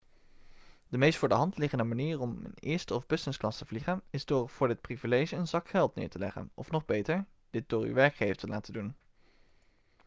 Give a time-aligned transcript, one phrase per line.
[0.89, 4.25] de meest voor de hand liggende manier om in eerste of businessclass te vliegen is
[4.25, 7.83] door voor dit privilege een zak geld neer te tellen of nog beter dit door
[7.83, 8.95] uw werkgever te laten doen